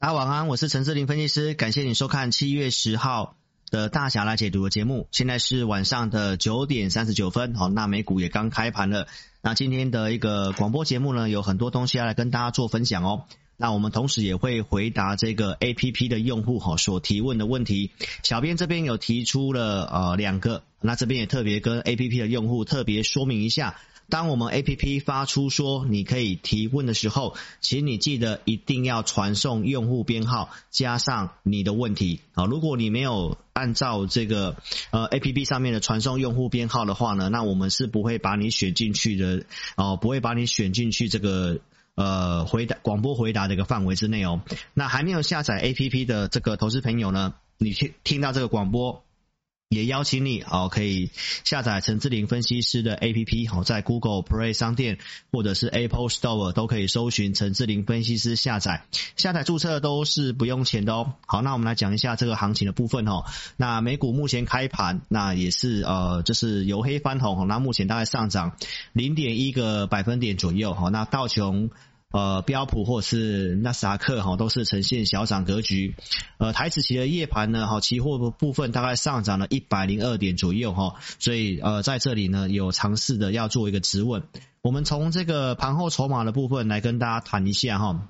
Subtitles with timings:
[0.00, 3.36] 大家晚安，我是陈志林分析师，感谢你收看七月十号
[3.70, 5.06] 的大侠来解读的节目。
[5.12, 9.08] 现在是晚上的九点三十九分，好，那美股也刚开盘了。
[9.42, 13.26] 那今天的一个广播节目呢，有很多东西要来跟大家做分享哦。
[13.58, 17.90] 那我们同时也会回答这个 APP 的用户哈所提问的问题。
[18.22, 23.76] 小编这边有提出了呃两个，那这边也特别跟 APP 的用户特别说明一下。
[24.10, 32.44] 当我们 APP 发出说你可以提问的时候，请你记得一定要传送用户编号加上你的问题啊。
[32.44, 34.56] 如果你没有按照这个
[34.90, 39.44] 呃 APP 上面的传送用户编号的话呢，那我们是不会把你选进去的
[39.76, 41.60] 哦，不会把你选进去这个
[41.94, 44.42] 呃回答广播回答的一个范围之内哦。
[44.74, 49.04] 那还没有下载 APP 的这个投资朋友呢，你听听到这个广播。
[49.70, 51.10] 也邀请你哦，可以
[51.44, 54.98] 下载陈志玲分析师的 APP，好，在 Google Play 商店
[55.30, 58.84] 或者是 Apple Store 都可以搜寻陈志玲分析师下载，
[59.16, 61.14] 下载注册都是不用钱的哦。
[61.24, 63.22] 好，那我们来讲一下这个行情的部分哦。
[63.56, 68.56] 那美股目前开盘，那也是呃，就是由黑翻红，那目前大概上涨
[68.92, 71.70] 零点一个百分点左右，好，那道琼。
[72.12, 75.94] 呃，标普或是纳斯达克哈，都是呈现小涨格局。
[76.38, 84.24] 呃，台指期的夜盘呢，哈，期货部分大概上涨了一百零二点左右哈，所以呃，在这里呢，有尝试的要做一个质问。
[84.60, 88.08] 我们从这个盘后筹码的部分来跟大家谈一下哈，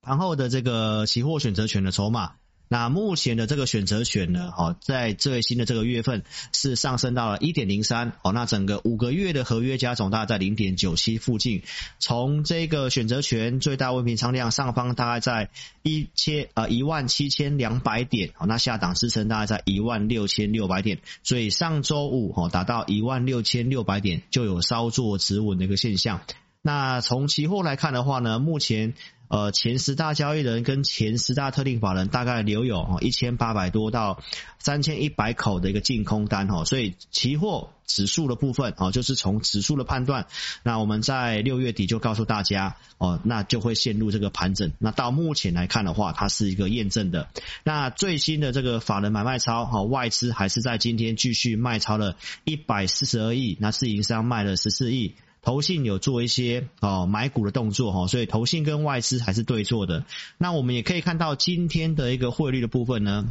[0.00, 2.32] 盘后的这个期货选择权的筹码。
[2.68, 11.62] 那目前的这个选择权呢，哈，在最新的这个月份是上升到了一点零三，哦，那整个五个月的合约加总大概在零点九七附近。
[11.98, 15.50] 从这个选择权最大未平仓量上方大概在
[15.82, 26.20] 一千呃一万七千两百点，哦，那下档支撑大概在一万六千六百点，所以上周五哦达到一万六千六百点就有稍作止稳的一个现象。
[26.62, 28.94] 那从期货来看的话呢，目前。
[29.30, 34.22] 呃，前十大交易人跟前十大特定法人大概留有一千八百多到
[34.58, 40.28] 三千一百口的一个净空单哈，所以期货指数的部分哦，就是从指数的判断，
[40.62, 44.72] 那我们在六月底就告诉大家哦，那就会陷入这个盘整。
[44.78, 47.28] 那到目前来看的话，它是一个验证的。
[47.64, 55.16] 那最新的这个法人买卖超哈，外资还是在今天继续卖超了一百四十二亿，那自营商卖了十四亿。
[55.42, 60.04] 投信有做一些哦买股的动作哈，所以投信跟外资还是对做的。
[60.36, 63.26] 那我们也可以看到今天的一个汇率的部分呢，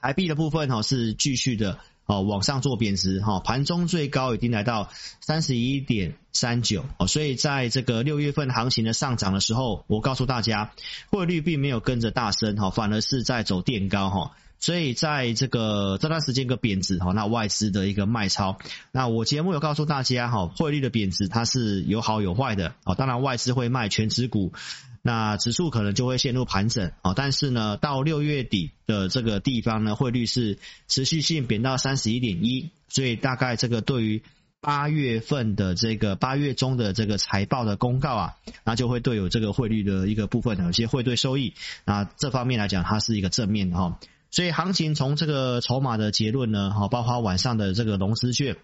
[0.00, 4.90] 台币的部分哈是继续的哦往上做贬值哈，盘中最高已经来到
[5.20, 10.72] 三十一点三九哦，所以在这个六月份行情的上涨的时候，我告诉大家
[11.10, 14.32] 汇率并没有跟着大升哈，反而是在走垫高哈。
[14.60, 18.58] 所以在这个这段时间个贬值哈，那外资的一个卖超，
[18.92, 22.94] 那我节目有告诉大家哈，汇率的贬值它是有好有坏的啊。
[22.94, 24.52] 当然外资会卖全值股，
[25.00, 27.14] 那指数可能就会陷入盘整啊。
[27.14, 30.58] 但是呢，到六月底的这个地方呢，汇率是
[30.88, 34.22] 持续性贬到三十一点一，所以大概这个对于
[34.60, 41.54] 八月份的这个八月中的这个财报的公告啊，那就会对有这个汇率的一个部分有些汇兑收益，
[41.84, 44.00] 那这方面来讲它是一个正面的哈。
[44.30, 48.56] 所以行情从这个筹码的结论呢，哈，包括晚上的这个融资券，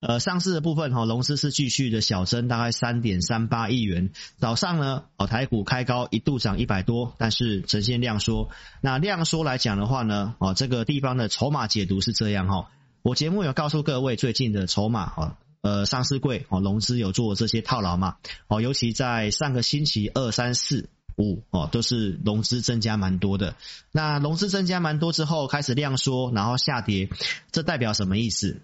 [0.00, 4.10] 呃，上市的部分哈，融资是继续的小增，大概三点三八亿元。
[4.38, 8.48] 早上呢，哦，台股开高一度涨一百多，但是呈现量缩。
[8.80, 12.70] 那量缩来讲的话呢，哦，这个地方的筹码解读是这样哈。
[13.02, 18.16] 我节目有告诉各位最近的筹码哈，呃，上市柜哦，融资有做这些套牢嘛，
[18.48, 20.88] 哦，尤其在上个星期二三四。
[21.16, 23.56] 五哦，都是融资增加蛮多的。
[23.92, 27.08] 那融资增加蛮多之后，开始量缩，然后下跌，
[27.52, 28.62] 这代表什么意思？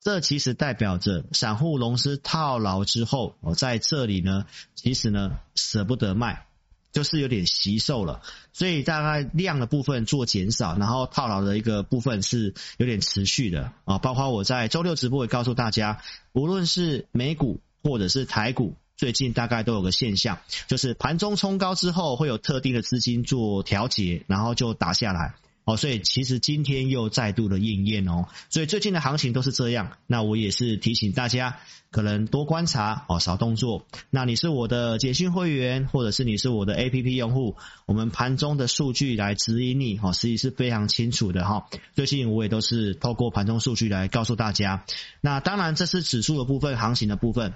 [0.00, 6.46] 这其实代表着散户融资套牢之后，哦，在这里呢，其实呢舍不得卖，
[6.92, 8.22] 就是有点惜售了。
[8.52, 13.98] 所以大概量的部分做减少，然后套牢的一个部分是有点持续的啊。
[13.98, 16.00] 包括我在周六直播也告诉大家，
[16.32, 18.76] 无论是美股或者是台股。
[18.96, 20.38] 最近大概都有个现象，
[20.68, 25.34] 就是盘中冲高之后会有特定的资金做调节，然后就打下来
[25.64, 25.76] 哦。
[25.76, 28.26] 所以其实今天又再度的应验哦。
[28.48, 29.98] 所以最近的行情都是这样。
[30.06, 31.58] 那我也是提醒大家，
[31.90, 33.84] 可能多观察哦，少动作。
[34.08, 41.66] 那你是我的简讯会员，或者是你是我的 APP 用户，我们盘中的数据来指引你哦，实际是非常清楚的哈。
[41.94, 44.86] 最近我也都是透过盘中数据来告诉大家。
[45.20, 47.52] 那当然这是指数的部分，行情的部分。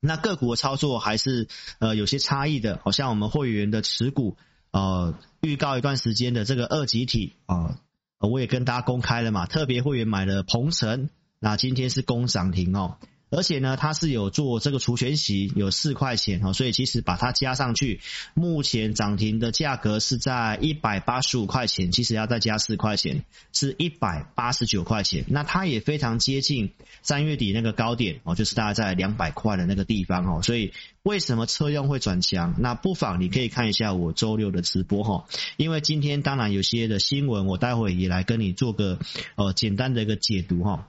[0.00, 1.46] 那个股的操作还是
[1.78, 4.36] 呃有些差异的，好像我们会员的持股
[4.70, 7.78] 呃预告一段时间的这个二级体啊，
[8.18, 12.96] 我也跟大家公开了嘛，特别会员买了鹏程，那今天是攻涨停哦。
[13.30, 18.00] 而且呢，它是有做这个除权息，有四块钱哈，所以其实把它加上去，
[18.34, 25.24] 目前涨停的价格是在一百八十五块钱，其实要再加四块钱，是一百八十九块钱。
[25.28, 26.72] 那它也非常接近
[27.02, 30.42] 三月底那个高点哦，就是大概在两百块的那个地方哦。
[30.42, 30.72] 所以
[31.04, 32.56] 为什么车用会转强？
[32.58, 38.98] 那不妨你可以看一下我周六的直播哈，因为今天当然有些的新闻，我待会也来跟你做个
[39.36, 40.88] 呃简单的一个解读哈。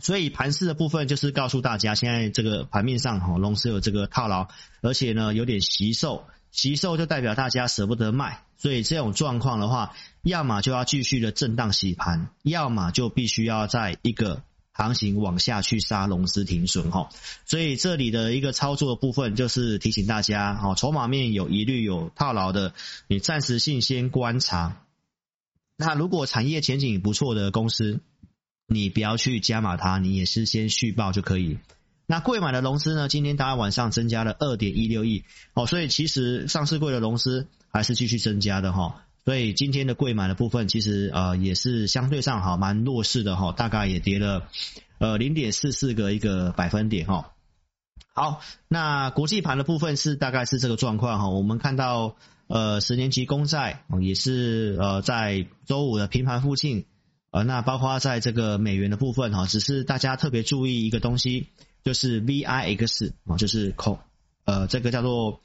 [0.00, 4.48] 所以盘势的部分就是告诉大家，现在这个盘面上哈，龙狮有这个套牢，
[4.82, 14.42] 而且呢有点惜售，惜售就代表大家舍不得卖，所以这种状况的话，要么就要继续的震荡洗盘，要么就必须要在一个
[14.72, 17.10] 行情往下去杀龙狮停损哈。
[17.44, 22.72] 所以这里的一个操作部分就是提醒大家，哈，筹码面有疑虑有套牢的，
[23.06, 24.82] 你暂时性先观察。
[25.76, 28.00] 那如果产业前景不错的公司，
[28.72, 31.58] 你不要去加码它，你也是先续报就可以。
[32.06, 33.08] 那柜买的融资呢？
[33.08, 35.24] 今天大概晚上增加了二点一六亿
[35.54, 39.02] 哦，所以其实上市贵的融资还是继续增加的哈。
[39.24, 44.46] 所以今天的柜买的部分其实呃也是相对上哈蛮弱势的哈，大概也跌了
[44.98, 47.32] 呃零点四四个一个百分点哈。
[48.12, 51.28] 好，那国际盘的部分是大概是这个状况哈。
[51.28, 52.14] 我们看到
[52.46, 56.86] 呃十年期公债也是呃在周五的平盘附近。
[57.32, 61.46] 呃，那包括在这个美元的部分哈，只是大家特别注意一个东西，
[61.84, 64.00] 就是 VIX 啊，就是恐
[64.44, 65.40] 呃这个叫做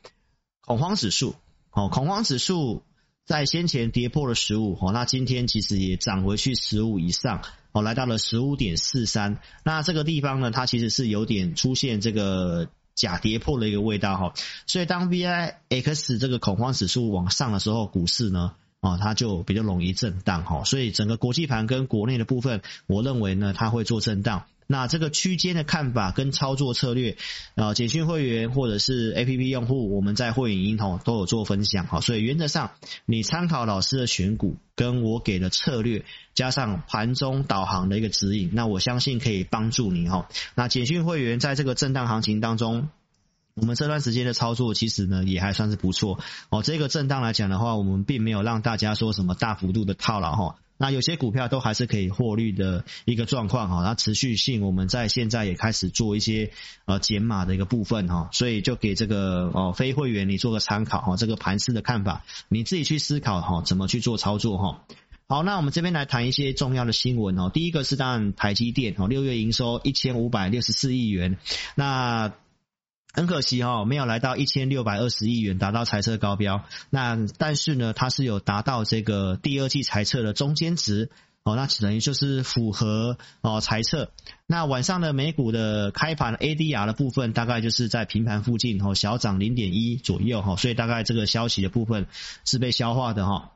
[0.61, 1.35] 恐慌指数
[1.69, 2.81] 哦，恐慌指数
[3.23, 14.33] 在先前跌破了十五哦，那今天其实也涨回去十五以上哦，来到了十五点四三，那这个地方呢，它其实是有点出现这个假跌破的一个味道哈，
[14.65, 18.55] 所以当 VIX 这个恐慌指数往上的时候，股市呢。
[18.81, 24.45] 哦，它就比较容易震荡哈，所以整个国际盘跟国内的部分，我认为呢，它会做震荡。
[24.67, 27.17] 那这个区间的看法跟操作策略，
[27.53, 32.71] 呃，简讯会员或者是 APP 用户，我们在会员营都有做分享哈，所以原则上
[33.05, 40.27] 你参考老师的选股跟我给的策略，加上盘中导航的一个指引，那我相信可以帮助你哈。
[40.55, 42.89] 那简讯会员在这个震荡行情当中。
[43.55, 46.19] 我们这段时间的操作其实呢也还算是不错
[46.49, 46.61] 哦。
[46.61, 50.55] 这个震荡来讲的话，我们并没有让大家说什么大幅度的套牢哈。
[50.77, 53.81] 那有些股票都还是可以获利的一个状况哈。
[53.81, 56.51] 那持续性我们在现在也开始做一些
[56.83, 58.27] 呃减码的一个部分哈。
[58.33, 61.15] 所以就给这个哦非会员你做个参考哈。
[61.15, 64.81] 这个盘势的看法你自己去思考哈，怎么去做操作哈。
[65.29, 67.49] 好，那我们这边来谈一些重要的新闻哦。
[67.53, 71.37] 第一个是当然台积电哦，六月营收一千五百六十四亿元，
[71.75, 72.33] 那。
[73.15, 76.65] 很可惜哈，没有来到一千六百二十亿元，达到财测高标。
[76.89, 81.09] 那但是呢，它是有达到这个第二季财测的中间值
[81.43, 84.11] 哦，那等于就是符合哦财测。
[84.47, 92.07] 那晚上的美股的开盘 ADR 的部分，大概就是在平盘附近哦，小涨零点一左右哈，所以大概这个消息的部分
[92.43, 93.51] 是被消化的哈。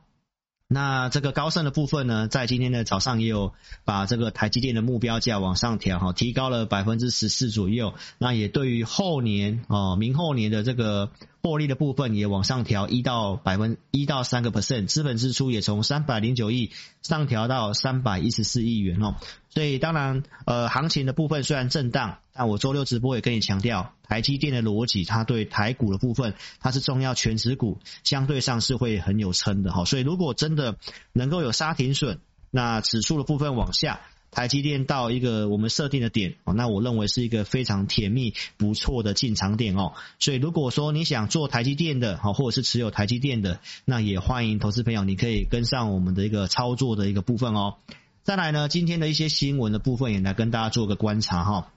[0.72, 3.52] 那这个高盛的部分呢，在今天的早上也有
[3.84, 7.94] 把这个台积电的目标价往上调哈，提高了百分之十四左右。
[8.18, 11.10] 那也对于后年哦，明后年的这个。
[11.42, 16.70] 获利的部分也往上调一到百分一到三个 percent，资本支出也从三百零九亿
[17.02, 19.16] 上调到三百一十四亿元哦。
[19.48, 29.84] 所以当然，呃，行情的部分虽然震荡，但我周六直播也跟你强调，台积电的逻辑，它对台股的部分，它是重要全值股，相对上是会很有撑的哈。
[29.84, 30.76] 所以如果真的
[31.12, 32.20] 能够有杀停损，
[32.50, 34.00] 那指数的部分往下。
[34.30, 39.92] 台积电到一个我们设定的点哦，那我认为是一个非常甜蜜不错的进场点哦。
[40.18, 47.74] 所以如果说你想做台积电的，好，或者是持有台积电的，那也欢迎投资朋友，你可以跟上我们的一个操作的一个部分哦。
[48.22, 51.72] 再来呢，今天的一些新闻的部分也来跟大家做个观察哈。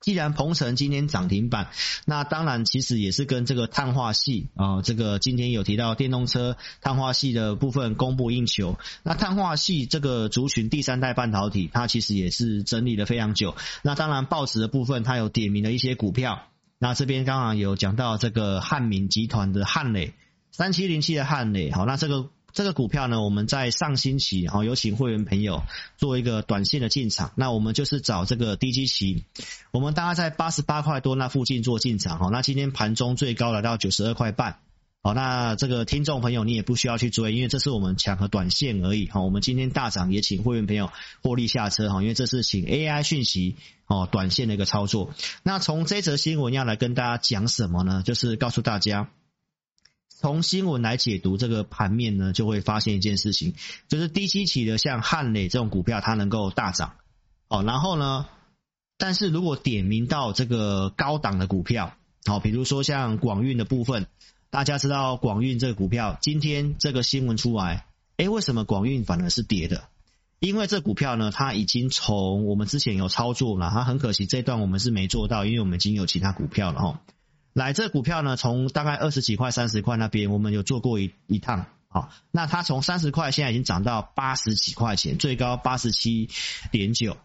[0.00, 1.70] 既然鹏程今天涨停板，
[2.06, 8.78] 那当然其实也是跟这个碳化系啊，这个今天有提到电动车碳化系的部分供不应求。
[9.02, 13.56] 那碳化系这个族群第三代半导体，它其实也是整理了非常久。
[13.82, 16.42] 那当然报纸的部分，它有点名了一些股票。
[16.78, 20.14] 那这边刚刚有讲到这个汉敏集团的汉磊
[20.52, 22.30] 三七零七的汉磊，好，那这个。
[22.52, 25.62] 这个股票呢，我们在上星期哦，有请会员朋友
[25.96, 27.32] 做一个短线的进场。
[27.36, 29.24] 那我们就是找这个低基期，
[29.70, 32.30] 我们大概在八十八块多那附近做进场哦。
[32.32, 34.58] 那今天盘中最高来到九十二块半。
[35.00, 39.08] 好，那这个听众朋友你也不需要去追，因为这是我们抢和短线而已。
[39.08, 40.90] 好，我们今天大涨也请会员朋友
[41.22, 45.14] 获利下车哈，因为这是请 AI 讯息哦，短线的一个操作。
[45.44, 48.02] 那从这则新闻要来跟大家讲什么呢？
[48.04, 49.10] 就是告诉大家。
[50.20, 53.54] 从新闻来解读这个盘面呢，就会发现一件事情，
[53.86, 56.94] 就是低基期的像汉磊这种股票，它能够大涨，
[57.46, 58.26] 哦，然后呢，
[58.96, 61.94] 但是如果点名到这个高档的股票，
[62.26, 64.08] 好，比如说像广运的部分，
[64.50, 69.84] 大家知道广运这个股票，今天这个新闻出来，诶，为什么广运反而是跌的？
[70.40, 77.00] 因为这股票呢，它已经从我们之前有操作了，它很可惜这段我们是没做到，因为我们已经有其他股票了哈。
[77.58, 86.30] 来，这股票呢，从大概二十几块、三十块那边，我们有做过一一趟，好，那它从三十块现在已经涨到八十几块钱，最高八十七
[86.70, 87.16] 点九。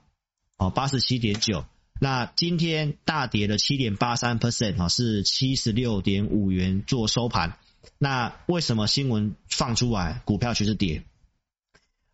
[0.55, 1.65] 哦，八十七点九，
[1.99, 7.57] 那今天大跌了七点八三 percent 啊，是七十六点五元做收盘。
[7.97, 11.03] 那为什么新闻放出来，股票却是跌？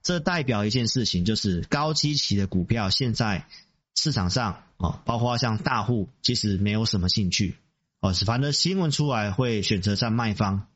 [0.01, 3.45] 这代表一件事情，就是高基期的股票现在
[3.93, 7.57] 市场上啊，包括像大户，其实没有什么兴趣
[7.99, 10.67] 哦，反正新闻出来会选择在卖方。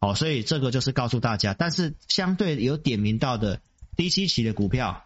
[0.00, 3.60] 哦，所以这个就是告诉大家，但是相对有点名到的
[3.96, 5.04] 低息期的股票。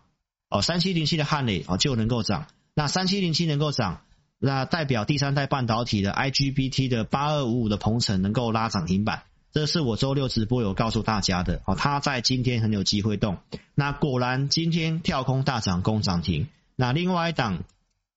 [0.50, 4.02] 哦，三七零七的汉磊哦就能够涨，那三七零七能够涨，
[4.38, 13.38] 那代表第三代半导体的 IGBT 的八二五五的鹏程能够拉涨停板，这是我周六直播有告诉大家的哦，它在今天很有机会动，
[13.75, 17.64] 那果然今天跳空大涨攻涨停，那另外一档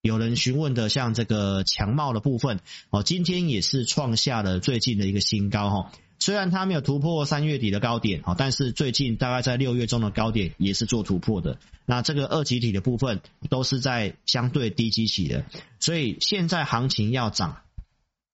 [0.06, 2.60] 有人询问的像这个强茂的部分
[2.92, 5.92] 哦，今天也是创下了最近的一个新高哈。
[6.20, 11.58] 虽然它没有突破三月底的高点啊，但是最近大概在六月中的高点也是做突破的。
[11.88, 13.20] 那这个二极体的部分
[13.50, 15.44] 都是在相对低基期的，
[15.80, 17.64] 所以现在行情要涨，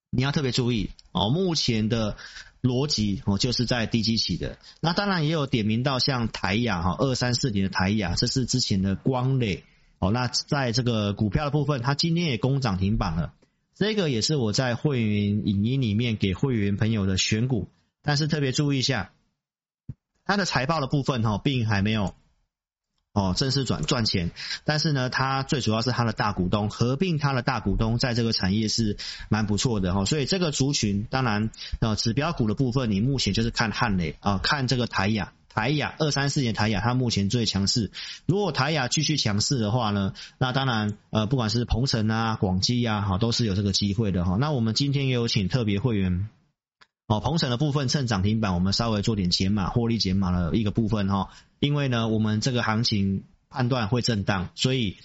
[0.10, 1.30] 你要特别注意哦。
[1.30, 2.18] 目前的
[2.62, 4.58] 逻辑哦就是在低基期的。
[4.82, 9.63] 那当然也有点名到像台亚哈二三四零的台亚，这是之前的光磊
[10.01, 10.12] 哦。
[10.12, 13.34] 那在这个股票的部分，它今天也攻涨停板了。
[13.74, 17.70] 这个也是我在会员影音里面给会员朋友的选股，
[18.03, 19.13] 但是特别注意一下，
[20.25, 22.13] 它的财报的部分哈，并还没有
[23.13, 24.31] 哦正式转赚钱，
[24.65, 28.98] 但是呢，它最主要是它的大股东合并，它的大股东在这个产业是
[29.29, 35.34] 蛮不错的哈，所以这个族群当然呃指标股的部分，你目前就是看汉磊啊，看这个台亚。
[35.53, 37.91] 台亚二三四年台亚，它目前最强势。
[38.25, 44.38] 如果台亚继续强势的话呢，那当然呃，不管是鹏城啊、广基啊，哈，都是有这个机会的哈。
[44.39, 46.29] 那我们今天也有请特别会员
[47.08, 51.29] 哦，鹏程的部分趁涨停板，我们稍微做点减码，获利减码的一个部分哈。
[51.60, 54.96] 因为呢，我们这个行情判断会震荡，所以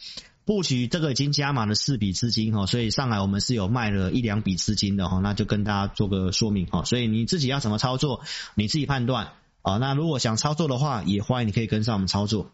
[0.45, 6.85] 布局这个已经加码了四笔资金哈，所以上来我们是有卖了一两笔资金的哈，那就跟大家做个说明哈。
[6.85, 8.21] 所以你自己要怎么操作，
[8.55, 9.33] 你自己判断。
[9.67, 12.53] 啊，那如果想操作的话，也欢迎你可以跟上我们操作。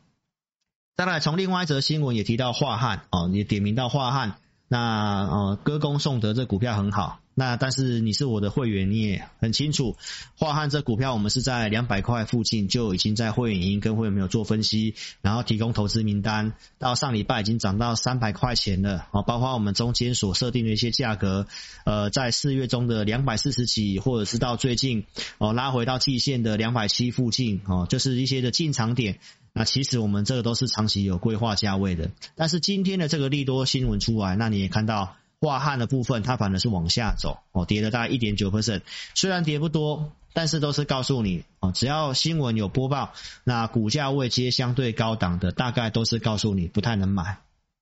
[0.97, 7.21] 再来，从另外一则新闻也提到华汉，哦，也点名到华汉，那呃，歌功颂德这股票很好。
[7.35, 9.97] 那但是你是我的会员，你也很清楚，
[10.37, 21.47] 华汉这股票我们是在两百块附近就已经在会员营跟会员没有做分析，然后提供投资名单，到上礼拜已经涨到三百块钱了啊，包括我们中间所设定的一些价格，
[21.87, 25.07] 呃，在四月中的两百四十几，或者是到最近
[25.39, 29.19] 哦拉回到季线的两百七附近哦，就是一些的进场点。
[29.55, 35.17] 那其实我们这个都是长期有规划价位的，但是今天的这个利多新闻出来，那你也看到。
[35.43, 38.83] 樺汉的部分，它反而是往下走，哦，跌了大概一点九 percent，
[39.17, 47.39] 虽然跌不多，但是都是告诉你，哦，只要新闻有播报，那股价位阶相对高档的，大概都是告诉你不太能买，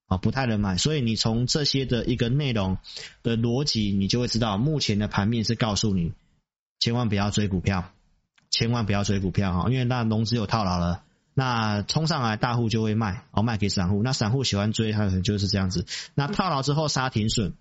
[0.07, 2.79] 啊，不太能买，所以你从这些的一个内容
[3.23, 6.14] 的逻辑，你就会知道，目前的盘面是告诉你，
[6.79, 7.93] 千万不要追股票，
[8.50, 11.02] 千万不要追股票哈，因为那融资有套牢了。
[11.40, 14.02] 那冲上来，大户就会卖，哦，卖给散户。
[14.02, 15.87] 那散户喜欢追，他可能就是这样子。
[16.14, 17.54] 那套牢之后杀停损，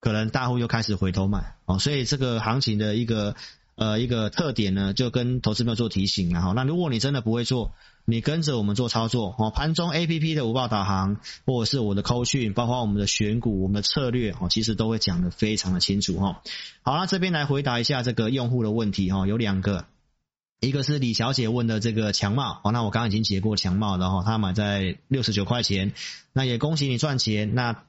[0.00, 3.36] 可能大户又开始回头买，哦，所以这个行情的一个
[3.76, 6.52] 呃一个特点呢，就跟投资朋友做提醒了哈。
[6.56, 7.74] 那如果你真的不会做，
[8.04, 16.42] 你跟着我们做操作，哦，盘中 APP 的五报导航，或者是我的扣讯，包括我们的选股、我们的策略，哦，其实都会讲得非常的清楚哈。
[16.82, 19.84] 好，那这边来回答一下这个用户的问题哈，有两个。
[20.60, 25.92] 一个是李小姐问的这个强茂，哦，那我刚刚已经解过强茂，然后他买在六十九块钱，
[26.32, 27.54] 那也恭喜你赚钱。
[27.54, 27.84] 那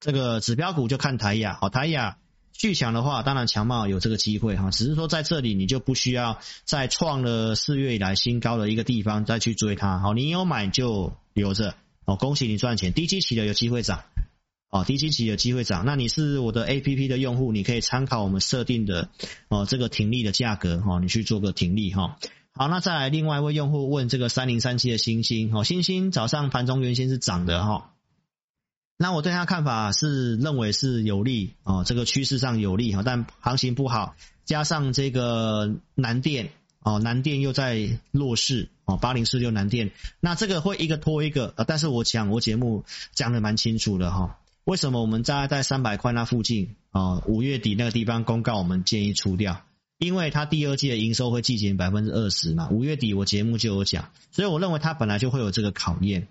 [0.00, 2.18] 这个指标股就看台亚，好，台亚
[2.52, 11.74] 续强的话，当然强茂有这个机会哈，只是说在这里你就不需要再创了四月以来新高的一个地方再去追它，好，你有买就留着，
[12.04, 14.02] 哦，恭喜你赚钱，低基期的有机会涨。
[14.70, 15.84] 哦，低基期有机会涨。
[15.84, 19.08] 那你是我的 APP 的用户，你可以参考我们设定的
[19.48, 22.16] 哦这个停利的价格哈，你去做个停利哈。
[22.52, 27.92] 好，那再来另外一位用户问这个三零三七的星星哦，星星早上盘中原先是涨的哈。
[28.96, 36.50] 那我对他看法是认为是有利哦，这个趋势上有利哈，但行情不好，加上这个南电
[36.80, 42.84] 哦，南电又在弱势哦，八零四六南电，那这个会一个拖一个，呃，但是我讲我节目
[43.14, 49.64] 讲的蛮清楚的哈，为什么我们在在三百块那附近啊，五月底那个地方公告，我们建议出掉，
[49.98, 56.28] 因为它第二季的营收会季减百分之二十嘛，五月底我节目就有讲，所以我认为它本来就会有这个考验。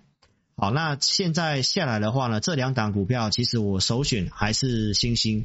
[0.56, 5.44] 好，那现在下来的话呢，这两档股票其实我首选还是星星。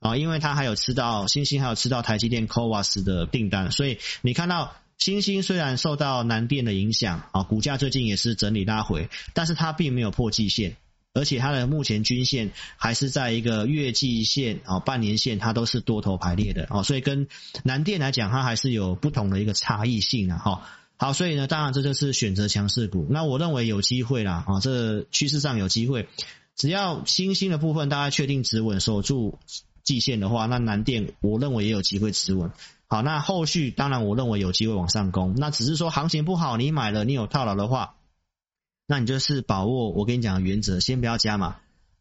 [0.00, 10.76] 啊，因为它还有吃到星星，还有吃到台积电 c o v a s 的订单，所以你看到星星虽然受到南电的影响，啊，股价最近也是整理拉回，但是它并没有破季线，
[11.14, 17.28] 而且它的目前均线还是在一个月季线啊、半年线，它都是多头排列的，哦，所以跟
[17.62, 20.62] 南电来讲，它还是有不同的一个差异性啊，哈，
[20.98, 26.08] 好，所以呢，当然这就是选择强势股，那我认为有机会啦，啊，这趋势上有机会，
[26.54, 29.38] 只要新兴的部分大家确定止稳，守住。
[29.84, 32.52] 季线的话，那南电我认为也有机会持稳。
[32.86, 35.34] 好，那后续当然我认为有机会往上攻。
[35.36, 37.96] 那只是说行情不好，你买了你有套牢的话，
[38.86, 41.56] 那你就是把握我跟你讲的原则，先不要加码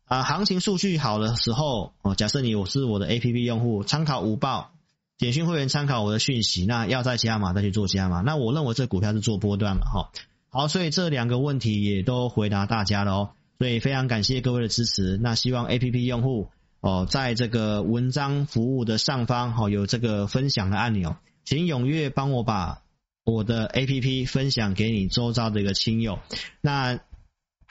[0.06, 0.24] 啊。
[0.24, 4.72] 行情数据好的时候哦，假设你我是我的 APP 用户，参考午报，
[5.18, 8.22] 点讯会员参考我的讯息，那要再加码再去做加码。
[8.22, 10.12] 那我认为这股票是做波段了哈。
[10.50, 13.30] 好，所以这两个问题也都回答大家了哦。
[13.60, 15.18] 所以非常感谢各位的支持。
[15.22, 16.50] 那希望 APP 用户。
[16.86, 22.82] 哦，在这个文章服务的上方，哈，有这个分享的按钮，请踊跃帮我把
[23.24, 26.20] 我的 APP 分享给你周遭的一个亲友。
[26.62, 27.00] 那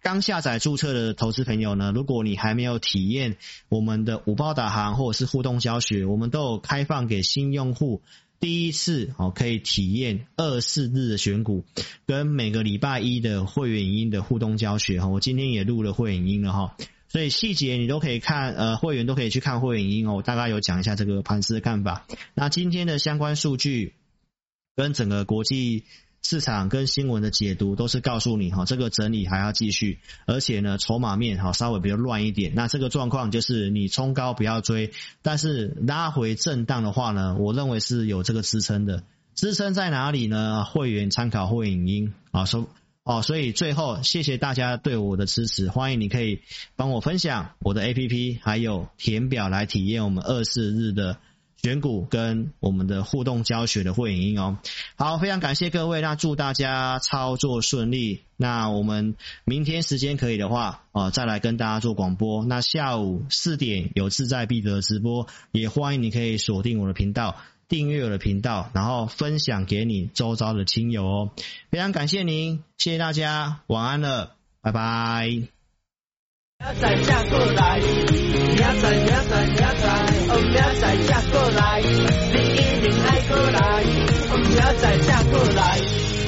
[0.00, 3.36] 刚下载注册的投资朋友呢，如果你还没有体验
[3.68, 8.02] 我们的五报导航或者是互动教学，我们都有开放给新用户
[8.40, 11.64] 第一次哦，可以体验二四日的选股，
[12.06, 15.06] 跟每个礼拜一的会员音的互动教学哈。
[15.06, 16.76] 我今天也录了会员音了哈。
[17.08, 20.14] 所以细节你都可以看，呃，会员都可以去看会员音哦。
[20.14, 22.06] 我大概有讲一下这个盘势的看法。
[22.34, 23.92] 那今天的相关数据
[24.74, 25.84] 跟整个国际
[26.22, 32.52] 市场跟新闻的解读，都是告诉你哈，这个整理还要继续，而且呢，筹码面哈稍微比较乱一点。
[32.54, 39.04] 那这个状况就是你冲高不要追，但是拉回震荡的话呢，我认为是有这个支撑的。
[39.34, 40.64] 支撑在哪里呢？
[40.64, 42.68] 会员参考会影音啊，说。
[43.04, 46.38] 哦，所以最后谢谢大家对我的支持，欢迎你可以
[46.76, 51.18] 帮我分享我的 APP，还有填表来体验我们二四日的
[51.62, 54.58] 选股跟我们的互动教学的会影音哦。
[54.96, 58.22] 好，非常感谢各位，那祝大家操作顺利。
[58.36, 62.44] 那我们明天时间可以的话，哦，再来跟大家做广播。
[62.44, 67.36] 那下午四点有志在必得直播，也欢迎你可以锁定我的频道。
[67.68, 71.30] 订阅我的频道，然后分享给你周遭的亲友哦。
[71.70, 75.61] 非常感谢您，谢谢大家，晚安了，拜拜。
[76.64, 77.24] 明仔才
[77.56, 77.80] 来。
[80.96, 81.80] 嫁过来。
[81.80, 83.82] 你一定爱过来。
[84.30, 86.21] 哦苗寨嫁过来。